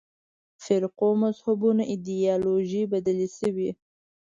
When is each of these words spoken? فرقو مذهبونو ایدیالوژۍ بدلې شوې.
فرقو 0.63 1.09
مذهبونو 1.21 1.83
ایدیالوژۍ 1.91 2.83
بدلې 2.93 3.27
شوې. 3.37 3.69